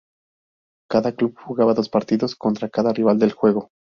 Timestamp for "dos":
1.75-1.87